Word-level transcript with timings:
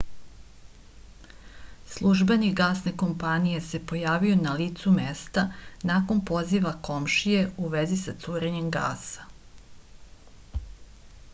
službenik 1.95 2.55
gasne 2.61 2.93
kompanije 3.01 3.59
se 3.65 3.79
pojavio 3.91 4.39
na 4.45 4.53
licu 4.61 4.93
mesta 4.95 5.43
nakon 5.91 6.23
poziva 6.31 6.73
komšije 6.89 7.43
u 7.67 7.69
vezi 7.75 7.99
sa 8.05 8.15
curenjem 8.25 8.71
gasa 8.79 9.29